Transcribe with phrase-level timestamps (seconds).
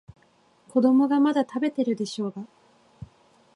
[0.67, 2.47] 子供がまだ食べてるでしょうが。